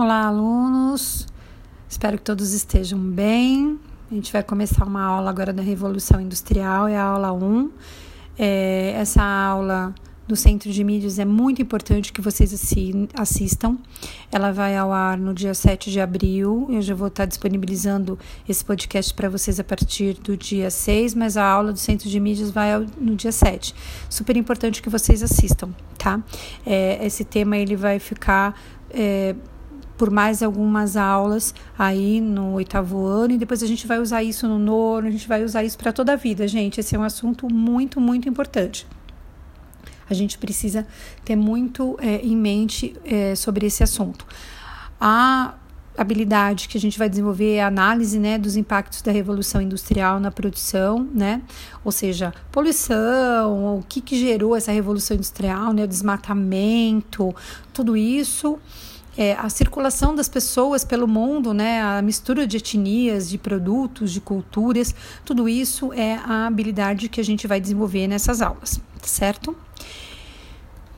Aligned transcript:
Olá, 0.00 0.26
alunos. 0.26 1.26
Espero 1.88 2.18
que 2.18 2.22
todos 2.22 2.52
estejam 2.52 3.00
bem. 3.00 3.80
A 4.08 4.14
gente 4.14 4.32
vai 4.32 4.44
começar 4.44 4.84
uma 4.84 5.02
aula 5.02 5.28
agora 5.28 5.52
da 5.52 5.60
Revolução 5.60 6.20
Industrial, 6.20 6.86
é 6.86 6.96
a 6.96 7.02
aula 7.02 7.32
1. 7.32 7.68
É, 8.38 8.92
essa 8.92 9.20
aula 9.20 9.92
do 10.28 10.36
Centro 10.36 10.70
de 10.70 10.84
Mídias 10.84 11.18
é 11.18 11.24
muito 11.24 11.60
importante 11.60 12.12
que 12.12 12.20
vocês 12.20 12.54
assistam. 13.12 13.76
Ela 14.30 14.52
vai 14.52 14.76
ao 14.76 14.92
ar 14.92 15.18
no 15.18 15.34
dia 15.34 15.52
7 15.52 15.90
de 15.90 16.00
abril. 16.00 16.68
Eu 16.70 16.80
já 16.80 16.94
vou 16.94 17.08
estar 17.08 17.24
disponibilizando 17.24 18.16
esse 18.48 18.64
podcast 18.64 19.12
para 19.12 19.28
vocês 19.28 19.58
a 19.58 19.64
partir 19.64 20.14
do 20.20 20.36
dia 20.36 20.70
6, 20.70 21.14
mas 21.14 21.36
a 21.36 21.44
aula 21.44 21.72
do 21.72 21.78
Centro 21.80 22.08
de 22.08 22.20
Mídias 22.20 22.52
vai 22.52 22.86
no 23.00 23.16
dia 23.16 23.32
7. 23.32 23.74
Super 24.08 24.36
importante 24.36 24.80
que 24.80 24.88
vocês 24.88 25.24
assistam, 25.24 25.74
tá? 25.98 26.22
É, 26.64 27.04
esse 27.04 27.24
tema 27.24 27.56
ele 27.56 27.74
vai 27.74 27.98
ficar. 27.98 28.54
É, 28.90 29.34
por 29.98 30.10
mais 30.10 30.42
algumas 30.42 30.96
aulas 30.96 31.52
aí 31.76 32.20
no 32.20 32.52
oitavo 32.52 33.04
ano 33.04 33.34
e 33.34 33.36
depois 33.36 33.62
a 33.64 33.66
gente 33.66 33.86
vai 33.86 33.98
usar 33.98 34.22
isso 34.22 34.46
no 34.46 34.58
nono, 34.58 35.08
a 35.08 35.10
gente 35.10 35.26
vai 35.26 35.44
usar 35.44 35.64
isso 35.64 35.76
para 35.76 35.92
toda 35.92 36.12
a 36.12 36.16
vida, 36.16 36.46
gente. 36.46 36.78
Esse 36.78 36.94
é 36.94 36.98
um 36.98 37.02
assunto 37.02 37.52
muito, 37.52 38.00
muito 38.00 38.28
importante. 38.28 38.86
A 40.08 40.14
gente 40.14 40.38
precisa 40.38 40.86
ter 41.24 41.36
muito 41.36 41.98
é, 42.00 42.20
em 42.24 42.36
mente 42.36 42.94
é, 43.04 43.34
sobre 43.34 43.66
esse 43.66 43.82
assunto. 43.82 44.24
A 45.00 45.54
habilidade 45.96 46.68
que 46.68 46.78
a 46.78 46.80
gente 46.80 46.96
vai 46.96 47.08
desenvolver 47.08 47.56
é 47.56 47.62
a 47.62 47.66
análise 47.66 48.20
né, 48.20 48.38
dos 48.38 48.56
impactos 48.56 49.02
da 49.02 49.10
revolução 49.10 49.60
industrial 49.60 50.20
na 50.20 50.30
produção, 50.30 51.08
né? 51.12 51.42
Ou 51.84 51.90
seja, 51.90 52.32
poluição, 52.52 53.78
o 53.78 53.82
que, 53.86 54.00
que 54.00 54.16
gerou 54.16 54.54
essa 54.54 54.70
revolução 54.70 55.16
industrial, 55.16 55.72
né? 55.72 55.82
O 55.82 55.88
desmatamento, 55.88 57.34
tudo 57.72 57.96
isso 57.96 58.58
é, 59.18 59.32
a 59.32 59.48
circulação 59.48 60.14
das 60.14 60.28
pessoas 60.28 60.84
pelo 60.84 61.08
mundo, 61.08 61.52
né, 61.52 61.82
a 61.82 62.00
mistura 62.00 62.46
de 62.46 62.56
etnias, 62.56 63.28
de 63.28 63.36
produtos, 63.36 64.12
de 64.12 64.20
culturas, 64.20 64.94
tudo 65.24 65.48
isso 65.48 65.92
é 65.92 66.14
a 66.24 66.46
habilidade 66.46 67.08
que 67.08 67.20
a 67.20 67.24
gente 67.24 67.44
vai 67.48 67.60
desenvolver 67.60 68.06
nessas 68.06 68.40
aulas, 68.40 68.80
certo? 69.02 69.56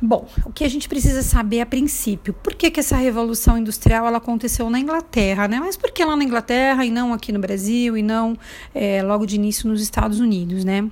Bom, 0.03 0.27
o 0.45 0.53
que 0.53 0.65
a 0.65 0.69
gente 0.69 0.89
precisa 0.89 1.23
saber 1.23 1.63
a 1.63 1.67
princípio, 1.67 2.35
por 2.35 2.55
que, 2.55 2.71
que 2.71 2.81
essa 2.81 2.97
revolução 2.97 3.57
industrial 3.57 4.07
ela 4.07 4.19
aconteceu 4.19 4.69
na 4.69 4.79
Inglaterra, 4.79 5.49
né? 5.49 5.59
Mas 5.59 5.77
por 5.77 5.91
que 5.91 6.05
lá 6.05 6.17
na 6.17 6.25
Inglaterra 6.25 6.85
e 6.85 6.91
não 6.91 7.13
aqui 7.13 7.33
no 7.33 7.39
Brasil 7.39 7.97
e 7.97 8.03
não 8.03 8.37
é, 8.75 9.03
logo 9.03 9.27
de 9.27 9.37
início 9.37 9.69
nos 9.69 9.83
Estados 9.83 10.19
Unidos, 10.19 10.65
né? 10.65 10.91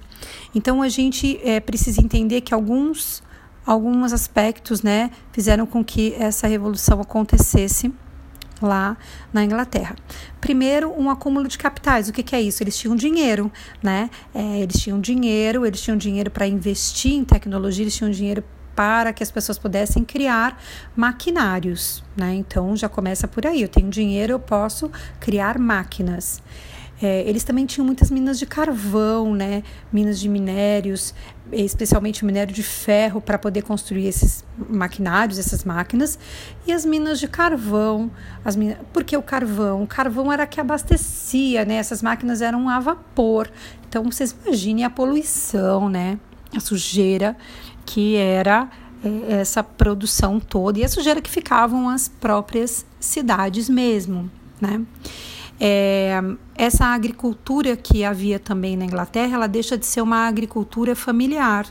Então 0.54 0.82
a 0.82 0.90
gente 0.90 1.40
é, 1.42 1.58
precisa 1.58 2.02
entender 2.02 2.42
que 2.42 2.52
alguns 2.52 3.22
alguns 3.68 4.14
aspectos, 4.14 4.82
né, 4.82 5.10
fizeram 5.30 5.66
com 5.66 5.84
que 5.84 6.14
essa 6.18 6.46
revolução 6.48 7.02
acontecesse 7.02 7.92
lá 8.62 8.96
na 9.30 9.44
Inglaterra. 9.44 9.94
Primeiro, 10.40 10.90
um 10.98 11.10
acúmulo 11.10 11.46
de 11.46 11.58
capitais. 11.58 12.08
O 12.08 12.12
que, 12.12 12.22
que 12.22 12.34
é 12.34 12.40
isso? 12.40 12.62
Eles 12.62 12.76
tinham 12.78 12.96
dinheiro, 12.96 13.52
né? 13.82 14.10
É, 14.34 14.60
eles 14.60 14.80
tinham 14.80 14.98
dinheiro, 14.98 15.66
eles 15.66 15.82
tinham 15.82 15.98
dinheiro 15.98 16.30
para 16.30 16.46
investir 16.46 17.12
em 17.12 17.24
tecnologia, 17.24 17.84
eles 17.84 17.94
tinham 17.94 18.10
dinheiro 18.10 18.42
para 18.74 19.12
que 19.12 19.22
as 19.22 19.30
pessoas 19.30 19.58
pudessem 19.58 20.02
criar 20.02 20.60
maquinários, 20.96 22.02
né? 22.16 22.34
Então 22.34 22.74
já 22.74 22.88
começa 22.88 23.28
por 23.28 23.46
aí. 23.46 23.62
Eu 23.62 23.68
tenho 23.68 23.90
dinheiro, 23.90 24.32
eu 24.32 24.40
posso 24.40 24.90
criar 25.20 25.58
máquinas. 25.58 26.42
É, 27.00 27.22
eles 27.28 27.44
também 27.44 27.64
tinham 27.64 27.86
muitas 27.86 28.10
minas 28.10 28.38
de 28.38 28.46
carvão, 28.46 29.34
né? 29.34 29.62
Minas 29.92 30.18
de 30.18 30.28
minérios, 30.28 31.14
especialmente 31.52 32.24
minério 32.24 32.52
de 32.52 32.62
ferro, 32.62 33.20
para 33.20 33.38
poder 33.38 33.62
construir 33.62 34.06
esses 34.06 34.44
maquinários, 34.68 35.38
essas 35.38 35.64
máquinas. 35.64 36.18
E 36.66 36.72
as 36.72 36.84
minas 36.84 37.20
de 37.20 37.28
carvão. 37.28 38.10
As 38.44 38.56
minas, 38.56 38.78
porque 38.92 39.16
o 39.16 39.22
carvão? 39.22 39.84
O 39.84 39.86
carvão 39.86 40.32
era 40.32 40.46
que 40.46 40.60
abastecia, 40.60 41.64
né? 41.64 41.74
Essas 41.74 42.02
máquinas 42.02 42.42
eram 42.42 42.68
a 42.68 42.80
vapor. 42.80 43.48
Então, 43.88 44.04
vocês 44.04 44.34
imaginem 44.44 44.84
a 44.84 44.90
poluição, 44.90 45.88
né? 45.88 46.18
A 46.54 46.60
sujeira 46.60 47.36
que 47.86 48.16
era 48.16 48.68
é, 49.04 49.40
essa 49.40 49.62
produção 49.62 50.40
toda 50.40 50.80
e 50.80 50.84
a 50.84 50.88
sujeira 50.88 51.22
que 51.22 51.30
ficavam 51.30 51.88
as 51.88 52.08
próprias 52.08 52.84
cidades 52.98 53.68
mesmo, 53.68 54.28
né? 54.60 54.82
É, 55.60 56.20
essa 56.54 56.86
agricultura 56.86 57.76
que 57.76 58.04
havia 58.04 58.38
também 58.38 58.76
na 58.76 58.84
Inglaterra, 58.84 59.34
ela 59.34 59.46
deixa 59.48 59.76
de 59.76 59.86
ser 59.86 60.00
uma 60.00 60.28
agricultura 60.28 60.94
familiar. 60.94 61.66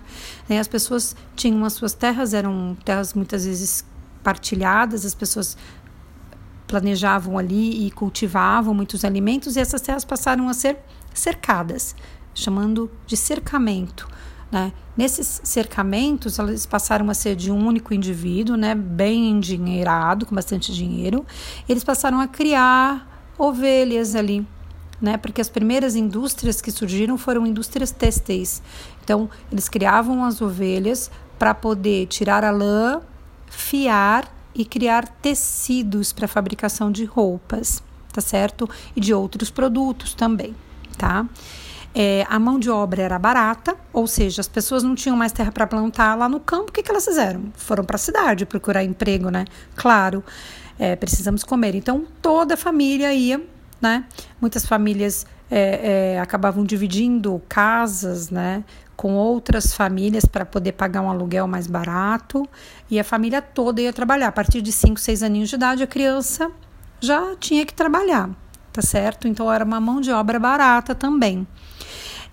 Né? 0.48 0.60
As 0.60 0.68
pessoas 0.68 1.16
tinham 1.36 1.64
as 1.64 1.74
suas 1.74 1.94
terras, 1.94 2.34
eram 2.34 2.76
terras 2.84 3.14
muitas 3.14 3.46
vezes 3.46 3.86
partilhadas, 4.24 5.06
as 5.06 5.16
pessoas 5.16 5.58
planejavam 6.68 7.38
ali 7.38 7.88
e 7.88 7.92
cultivavam 7.92 8.74
muitos 8.74 9.06
alimentos 9.06 9.56
e 9.56 9.60
essas 9.60 9.80
terras 9.80 10.04
passaram 10.04 10.50
a 10.50 10.54
ser 10.54 10.78
cercadas, 11.14 11.96
chamando 12.34 12.92
de 13.06 13.16
cercamento. 13.16 14.06
Né? 14.52 14.74
Nesses 14.98 15.40
cercamentos, 15.44 16.40
elas 16.40 16.66
passaram 16.66 17.10
a 17.10 17.14
ser 17.14 17.36
de 17.36 17.52
um 17.52 17.66
único 17.66 17.94
indivíduo, 17.94 18.58
né? 18.58 18.76
bem 18.76 19.32
endinheirado, 19.32 20.26
com 20.26 20.36
bastante 20.36 20.74
dinheiro. 20.74 21.26
Eles 21.70 21.86
passaram 21.86 22.20
a 22.20 22.28
criar 22.28 23.17
ovelhas 23.38 24.16
ali, 24.16 24.46
né? 25.02 25.18
Porque 25.18 25.42
as 25.42 25.50
primeiras 25.50 25.96
indústrias 25.96 26.62
que 26.62 26.72
surgiram 26.72 27.18
foram 27.18 27.46
indústrias 27.46 27.92
têxteis. 27.92 28.62
Então, 29.04 29.30
eles 29.52 29.70
criavam 29.70 30.24
as 30.24 30.42
ovelhas 30.42 31.12
para 31.38 31.54
poder 31.54 32.08
tirar 32.08 32.44
a 32.44 32.52
lã, 32.52 33.02
fiar 33.50 34.34
e 34.54 34.66
criar 34.66 35.08
tecidos 35.08 36.12
para 36.12 36.28
fabricação 36.28 36.92
de 36.92 37.06
roupas, 37.06 37.84
tá 38.12 38.22
certo? 38.22 38.68
E 38.96 39.00
de 39.00 39.14
outros 39.14 39.52
produtos 39.52 40.14
também, 40.14 40.56
tá? 40.98 41.28
É, 42.00 42.28
a 42.30 42.38
mão 42.38 42.60
de 42.60 42.70
obra 42.70 43.02
era 43.02 43.18
barata, 43.18 43.76
ou 43.92 44.06
seja, 44.06 44.40
as 44.42 44.48
pessoas 44.48 44.84
não 44.84 44.94
tinham 44.94 45.18
mais 45.18 45.32
terra 45.32 45.52
para 45.52 45.66
plantar 45.66 46.16
lá 46.16 46.30
no 46.30 46.40
campo. 46.40 46.70
O 46.70 46.72
que, 46.72 46.84
que 46.84 46.92
elas 46.92 47.06
fizeram? 47.06 47.52
Foram 47.56 47.84
para 47.84 47.96
a 47.96 48.00
cidade 48.00 48.46
procurar 48.46 48.84
emprego, 48.84 49.32
né? 49.32 49.46
Claro 49.76 50.24
é, 50.80 50.96
precisamos 50.96 51.44
comer. 51.44 51.76
Então, 51.76 52.06
toda 52.22 52.54
a 52.54 52.58
família 52.58 53.14
ia, 53.14 53.42
né? 53.82 54.06
Muitas 54.40 54.66
famílias 54.66 55.26
é, 55.50 56.14
é, 56.14 56.20
acabavam 56.20 56.64
dividindo 56.64 57.42
casas, 57.50 58.30
né? 58.30 58.64
Com 58.96 59.14
outras 59.14 59.74
famílias 59.74 60.26
para 60.26 60.46
poder 60.46 60.74
pagar 60.74 61.02
um 61.02 61.10
aluguel 61.10 61.48
mais 61.48 61.68
barato. 61.68 62.48
E 62.90 63.00
a 63.00 63.04
família 63.04 63.42
toda 63.42 63.82
ia 63.82 63.94
trabalhar. 63.94 64.28
A 64.28 64.32
partir 64.32 64.62
de 64.62 64.72
5, 64.72 65.00
6 65.00 65.24
aninhos 65.24 65.50
de 65.50 65.56
idade, 65.56 65.84
a 65.84 65.88
criança 65.88 66.52
já 67.00 67.36
tinha 67.40 67.64
que 67.66 67.74
trabalhar, 67.74 68.30
tá 68.78 68.82
certo? 68.84 69.28
Então, 69.28 69.52
era 69.52 69.66
uma 69.66 69.80
mão 69.80 70.00
de 70.00 70.12
obra 70.12 70.40
barata 70.40 70.94
também. 70.94 71.48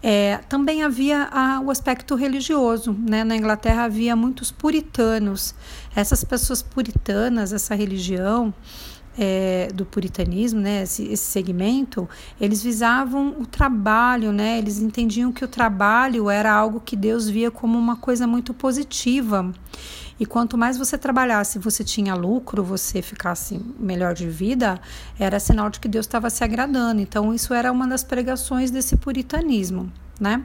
É, 0.03 0.41
também 0.47 0.83
havia 0.83 1.27
a, 1.33 1.59
o 1.61 1.71
aspecto 1.71 2.15
religioso. 2.15 2.93
Né? 2.93 3.25
Na 3.25 3.35
Inglaterra 3.35 3.85
havia 3.85 4.15
muitos 4.15 4.53
puritanos. 4.53 5.55
Essas 5.97 6.23
pessoas 6.23 6.61
puritanas, 6.61 7.55
essa 7.55 7.75
religião 7.75 8.53
é, 9.19 9.69
do 9.73 9.87
puritanismo, 9.87 10.61
né? 10.61 10.83
esse, 10.83 11.05
esse 11.05 11.25
segmento, 11.25 12.07
eles 12.39 12.63
visavam 12.63 13.37
o 13.41 13.47
trabalho, 13.47 14.31
né? 14.31 14.59
eles 14.59 14.81
entendiam 14.81 15.33
que 15.33 15.47
o 15.47 15.49
trabalho 15.49 16.29
era 16.29 16.53
algo 16.53 16.79
que 16.79 16.95
Deus 16.95 17.27
via 17.27 17.51
como 17.51 17.79
uma 17.79 17.97
coisa 17.97 18.27
muito 18.27 18.53
positiva. 18.53 19.51
E 20.19 20.25
quanto 20.25 20.57
mais 20.57 20.79
você 20.79 20.97
trabalhasse, 20.97 21.59
você 21.59 21.83
tinha 21.83 22.15
lucro, 22.15 22.63
você 22.63 23.03
ficasse 23.03 23.61
melhor 23.79 24.15
de 24.15 24.29
vida, 24.29 24.81
era 25.19 25.41
sinal 25.41 25.69
de 25.69 25.81
que 25.81 25.89
Deus 25.89 26.07
estava 26.07 26.31
se 26.31 26.45
agradando. 26.45 27.01
Então, 27.01 27.35
isso 27.35 27.53
era 27.53 27.73
uma 27.73 27.87
das 27.87 28.05
pregações 28.05 28.71
desse 28.71 28.97
puritanismo, 28.97 29.93
né? 30.21 30.45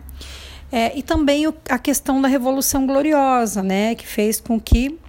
É, 0.72 0.98
e 0.98 1.04
também 1.04 1.48
o, 1.48 1.54
a 1.70 1.80
questão 1.80 2.22
da 2.22 2.28
Revolução 2.28 2.86
Gloriosa, 2.88 3.62
né? 3.62 3.96
Que 3.96 4.08
fez 4.08 4.40
com 4.40 4.60
que 4.60 5.00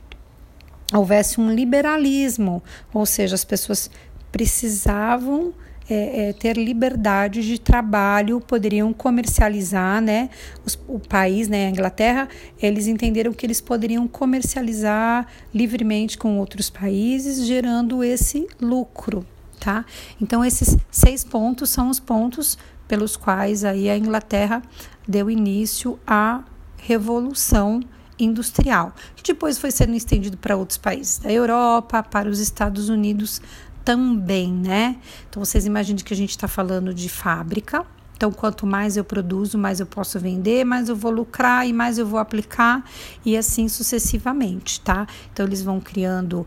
houvesse 0.92 1.40
um 1.40 1.52
liberalismo, 1.52 2.62
ou 2.92 3.06
seja, 3.06 3.34
as 3.34 3.44
pessoas 3.44 3.90
precisavam 4.32 5.54
é, 5.92 6.28
é, 6.28 6.32
ter 6.32 6.56
liberdade 6.56 7.42
de 7.42 7.58
trabalho, 7.58 8.40
poderiam 8.40 8.92
comercializar, 8.92 10.00
né? 10.00 10.30
Os, 10.64 10.78
o 10.86 11.00
país, 11.00 11.48
né, 11.48 11.66
a 11.66 11.70
Inglaterra, 11.70 12.28
eles 12.62 12.86
entenderam 12.86 13.32
que 13.32 13.44
eles 13.44 13.60
poderiam 13.60 14.06
comercializar 14.06 15.26
livremente 15.52 16.16
com 16.16 16.38
outros 16.38 16.70
países, 16.70 17.44
gerando 17.44 18.04
esse 18.04 18.46
lucro, 18.60 19.26
tá? 19.58 19.84
Então 20.20 20.44
esses 20.44 20.76
seis 20.90 21.24
pontos 21.24 21.70
são 21.70 21.90
os 21.90 21.98
pontos 21.98 22.56
pelos 22.86 23.16
quais 23.16 23.64
aí 23.64 23.90
a 23.90 23.98
Inglaterra 23.98 24.62
deu 25.08 25.28
início 25.28 25.98
à 26.06 26.44
revolução 26.76 27.80
industrial, 28.18 28.94
que 29.16 29.22
depois 29.22 29.58
foi 29.58 29.70
sendo 29.70 29.94
estendido 29.94 30.36
para 30.36 30.56
outros 30.56 30.78
países 30.78 31.18
da 31.18 31.32
Europa, 31.32 32.02
para 32.02 32.28
os 32.28 32.38
Estados 32.38 32.88
Unidos 32.88 33.40
também, 33.84 34.52
né? 34.52 34.96
Então 35.28 35.44
vocês 35.44 35.66
imaginem 35.66 36.04
que 36.04 36.14
a 36.14 36.16
gente 36.16 36.30
está 36.30 36.48
falando 36.48 36.92
de 36.94 37.08
fábrica. 37.08 37.84
Então, 38.16 38.30
quanto 38.30 38.66
mais 38.66 38.98
eu 38.98 39.04
produzo, 39.04 39.56
mais 39.56 39.80
eu 39.80 39.86
posso 39.86 40.20
vender, 40.20 40.62
mais 40.62 40.90
eu 40.90 40.94
vou 40.94 41.10
lucrar 41.10 41.66
e 41.66 41.72
mais 41.72 41.96
eu 41.96 42.04
vou 42.04 42.20
aplicar, 42.20 42.84
e 43.24 43.34
assim 43.34 43.66
sucessivamente, 43.66 44.78
tá? 44.82 45.06
Então, 45.32 45.46
eles 45.46 45.62
vão 45.62 45.80
criando 45.80 46.46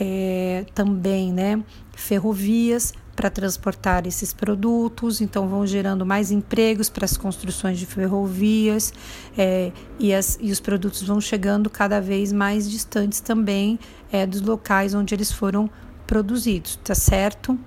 é, 0.00 0.64
também, 0.74 1.30
né, 1.30 1.62
ferrovias 1.94 2.94
para 3.14 3.28
transportar 3.28 4.06
esses 4.06 4.32
produtos, 4.32 5.20
então 5.20 5.46
vão 5.46 5.66
gerando 5.66 6.04
mais 6.06 6.30
empregos 6.30 6.88
para 6.88 7.04
as 7.04 7.16
construções 7.16 7.78
de 7.78 7.84
ferrovias 7.84 8.92
é, 9.36 9.70
e, 9.98 10.14
as, 10.14 10.38
e 10.40 10.50
os 10.50 10.60
produtos 10.60 11.02
vão 11.02 11.20
chegando 11.20 11.68
cada 11.68 12.00
vez 12.00 12.32
mais 12.32 12.70
distantes 12.70 13.20
também 13.20 13.78
é, 14.10 14.26
dos 14.26 14.40
locais 14.40 14.94
onde 14.94 15.14
eles 15.14 15.30
foram 15.30 15.68
produzidos, 16.12 16.78
tá 16.84 16.94
certo? 16.94 17.58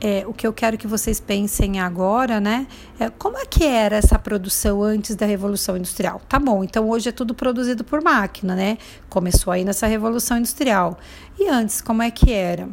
É, 0.00 0.24
o 0.24 0.32
que 0.32 0.46
eu 0.46 0.52
quero 0.52 0.78
que 0.78 0.86
vocês 0.86 1.18
pensem 1.18 1.80
agora, 1.80 2.40
né? 2.40 2.68
É 2.96 3.10
como 3.10 3.36
é 3.36 3.44
que 3.44 3.64
era 3.64 3.96
essa 3.96 4.16
produção 4.20 4.84
antes 4.84 5.16
da 5.16 5.26
Revolução 5.26 5.76
Industrial? 5.76 6.22
Tá 6.28 6.38
bom, 6.38 6.62
então 6.62 6.88
hoje 6.88 7.08
é 7.08 7.12
tudo 7.12 7.34
produzido 7.34 7.82
por 7.82 8.00
máquina, 8.00 8.54
né? 8.54 8.78
Começou 9.08 9.52
aí 9.52 9.64
nessa 9.64 9.88
Revolução 9.88 10.38
Industrial. 10.38 10.96
E 11.36 11.48
antes, 11.48 11.80
como 11.80 12.02
é 12.02 12.10
que 12.12 12.30
era? 12.30 12.68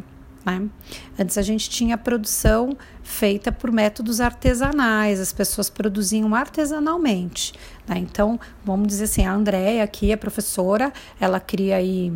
Né? 0.45 0.69
Antes 1.17 1.39
a 1.39 1.41
gente 1.41 1.71
tinha 1.71 1.97
produção 1.97 2.77
feita 3.01 3.51
por 3.51 3.71
métodos 3.71 4.21
artesanais, 4.21 5.19
as 5.19 5.33
pessoas 5.33 5.71
produziam 5.71 6.35
artesanalmente. 6.35 7.53
Né? 7.87 7.97
Então, 7.97 8.39
vamos 8.63 8.87
dizer 8.87 9.05
assim, 9.05 9.25
a 9.25 9.33
Andréia 9.33 9.83
aqui, 9.83 10.13
a 10.13 10.17
professora, 10.17 10.93
ela 11.19 11.39
cria 11.39 11.77
aí 11.77 12.13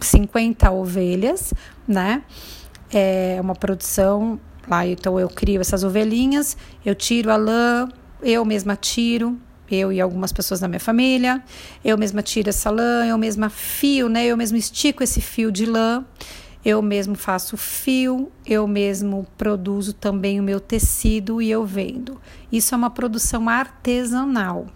50 0.00 0.70
ovelhas, 0.70 1.52
né? 1.86 2.22
É 2.92 3.38
uma 3.40 3.54
produção 3.54 4.38
lá, 4.68 4.86
então 4.86 5.18
eu 5.18 5.28
crio 5.28 5.60
essas 5.60 5.84
ovelhinhas, 5.84 6.56
eu 6.84 6.94
tiro 6.94 7.30
a 7.30 7.36
lã, 7.36 7.88
eu 8.22 8.44
mesma 8.44 8.76
tiro, 8.76 9.38
eu 9.70 9.92
e 9.92 10.00
algumas 10.00 10.32
pessoas 10.32 10.60
da 10.60 10.68
minha 10.68 10.80
família, 10.80 11.42
eu 11.84 11.98
mesma 11.98 12.22
tiro 12.22 12.48
essa 12.48 12.70
lã, 12.70 13.06
eu 13.06 13.18
mesma 13.18 13.48
fio, 13.48 14.08
né? 14.08 14.26
Eu 14.26 14.36
mesma 14.36 14.58
estico 14.58 15.02
esse 15.02 15.20
fio 15.20 15.50
de 15.50 15.66
lã 15.66 16.04
eu 16.66 16.82
mesmo 16.82 17.14
faço 17.14 17.56
fio, 17.56 18.32
eu 18.44 18.66
mesmo 18.66 19.24
produzo 19.38 19.92
também 19.92 20.40
o 20.40 20.42
meu 20.42 20.58
tecido 20.58 21.40
e 21.40 21.48
eu 21.48 21.64
vendo. 21.64 22.20
Isso 22.50 22.74
é 22.74 22.76
uma 22.76 22.90
produção 22.90 23.48
artesanal. 23.48 24.66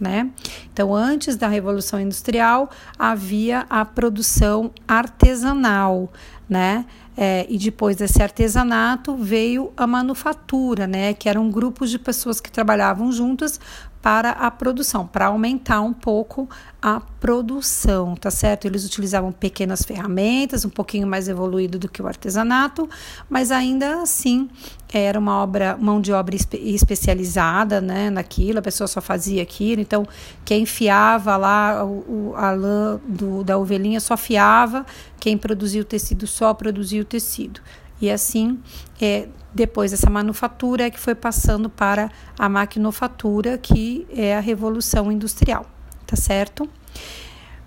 Né? 0.00 0.30
Então, 0.72 0.94
antes 0.94 1.36
da 1.36 1.46
Revolução 1.46 2.00
Industrial, 2.00 2.70
havia 2.98 3.66
a 3.68 3.84
produção 3.84 4.70
artesanal, 4.88 6.10
né? 6.48 6.86
É, 7.16 7.44
e 7.50 7.58
depois 7.58 7.96
desse 7.96 8.22
artesanato 8.22 9.14
veio 9.14 9.72
a 9.76 9.86
manufatura, 9.86 10.86
né? 10.86 11.12
Que 11.12 11.28
eram 11.28 11.50
grupos 11.50 11.90
de 11.90 11.98
pessoas 11.98 12.40
que 12.40 12.50
trabalhavam 12.50 13.12
juntas 13.12 13.60
para 14.02 14.30
a 14.30 14.50
produção, 14.50 15.06
para 15.06 15.26
aumentar 15.26 15.82
um 15.82 15.92
pouco 15.92 16.48
a 16.80 17.00
produção, 17.20 18.14
tá 18.14 18.30
certo? 18.30 18.64
Eles 18.64 18.86
utilizavam 18.86 19.30
pequenas 19.30 19.82
ferramentas, 19.82 20.64
um 20.64 20.70
pouquinho 20.70 21.06
mais 21.06 21.28
evoluído 21.28 21.78
do 21.78 21.88
que 21.88 22.00
o 22.00 22.06
artesanato, 22.06 22.88
mas 23.28 23.50
ainda 23.50 24.00
assim 24.02 24.48
era 24.92 25.18
uma 25.18 25.42
obra, 25.42 25.76
mão 25.76 26.00
de 26.00 26.12
obra 26.12 26.34
espe 26.34 26.56
especializada, 26.56 27.80
né, 27.80 28.08
naquilo, 28.08 28.58
a 28.58 28.62
pessoa 28.62 28.88
só 28.88 29.00
fazia 29.00 29.42
aquilo, 29.42 29.80
então 29.80 30.06
quem 30.44 30.64
fiava 30.64 31.36
lá 31.36 31.84
o 31.84 32.34
a 32.36 32.52
lã 32.52 33.00
do, 33.06 33.44
da 33.44 33.58
ovelhinha 33.58 34.00
só 34.00 34.16
fiava, 34.16 34.86
quem 35.18 35.36
produzia 35.36 35.82
o 35.82 35.84
tecido 35.84 36.26
só 36.26 36.54
produzia 36.54 37.02
o 37.02 37.04
tecido. 37.04 37.60
E 38.00 38.10
assim, 38.10 38.58
é, 39.00 39.28
depois 39.52 39.90
dessa 39.90 40.08
manufatura 40.08 40.84
é 40.84 40.90
que 40.90 40.98
foi 40.98 41.14
passando 41.14 41.68
para 41.68 42.10
a 42.38 42.48
maquinofatura, 42.48 43.58
que 43.58 44.06
é 44.10 44.36
a 44.36 44.40
revolução 44.40 45.10
industrial, 45.10 45.66
tá 46.06 46.16
certo? 46.16 46.68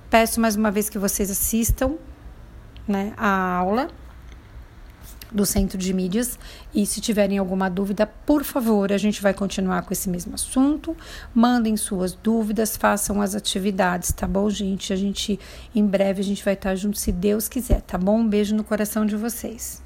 Peço 0.10 0.40
mais 0.40 0.56
uma 0.56 0.72
vez 0.72 0.90
que 0.90 0.98
vocês 0.98 1.30
assistam 1.30 1.96
né, 2.88 3.14
a 3.18 3.56
aula 3.56 3.90
do 5.32 5.46
Centro 5.46 5.78
de 5.78 5.92
Mídias 5.94 6.38
e 6.74 6.86
se 6.86 7.02
tiverem 7.02 7.40
alguma 7.40 7.68
dúvida, 7.68 8.06
por 8.06 8.44
favor, 8.44 8.94
a 8.94 8.98
gente 8.98 9.22
vai 9.22 9.34
continuar 9.34 9.82
com 9.82 9.92
esse 9.92 10.08
mesmo 10.08 10.36
assunto. 10.36 10.96
Mandem 11.34 11.76
suas 11.76 12.14
dúvidas, 12.14 12.78
façam 12.78 13.20
as 13.22 13.34
atividades, 13.34 14.12
tá 14.12 14.28
bom, 14.28 14.48
gente? 14.50 14.94
A 14.94 14.96
gente 14.96 15.40
em 15.74 15.86
breve 15.86 16.22
a 16.22 16.24
gente 16.24 16.46
vai 16.46 16.54
estar 16.54 16.76
junto 16.76 17.00
se 17.00 17.12
Deus 17.12 17.48
quiser, 17.48 17.82
tá 17.82 17.98
bom? 17.98 18.20
Um 18.20 18.28
beijo 18.28 18.56
no 18.56 18.64
coração 18.64 19.06
de 19.06 19.16
vocês. 19.16 19.82